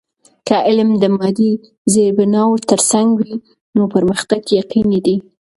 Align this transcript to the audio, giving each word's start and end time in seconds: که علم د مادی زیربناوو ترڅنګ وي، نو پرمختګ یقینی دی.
که 0.47 0.55
علم 0.67 0.89
د 1.01 1.03
مادی 1.17 1.51
زیربناوو 1.93 2.63
ترڅنګ 2.69 3.09
وي، 3.19 3.33
نو 3.75 3.81
پرمختګ 3.95 4.41
یقینی 4.59 4.99
دی. 5.05 5.17